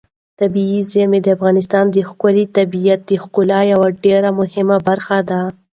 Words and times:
طبیعي 0.39 0.79
زیرمې 0.91 1.19
د 1.23 1.27
افغانستان 1.37 1.85
د 1.89 1.97
ښكلي 2.09 2.45
طبیعت 2.57 2.99
د 3.05 3.11
ښکلا 3.23 3.59
یوه 3.73 3.87
ډېره 4.03 4.29
مهمه 4.39 4.77
برخه 4.87 5.17
ده. 5.29 5.41